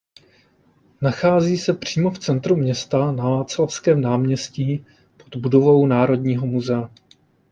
[1.01, 4.85] Nachází se přímo v centru města na Václavském náměstí
[5.17, 6.89] pod budovou Národního muzea.